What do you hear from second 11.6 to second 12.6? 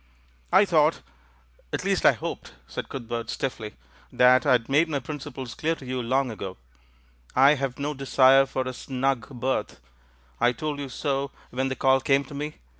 the Call came to me.